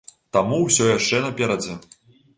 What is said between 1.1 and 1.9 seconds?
наперадзе!